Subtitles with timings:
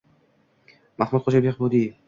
[1.03, 1.87] “Mahmudxo‘ja Behbudiy”